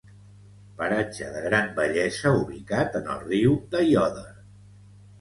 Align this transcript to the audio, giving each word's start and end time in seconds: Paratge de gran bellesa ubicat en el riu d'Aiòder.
Paratge 0.79 1.27
de 1.35 1.43
gran 1.49 1.69
bellesa 1.77 2.33
ubicat 2.41 3.01
en 3.03 3.15
el 3.19 3.23
riu 3.31 3.57
d'Aiòder. 3.73 4.29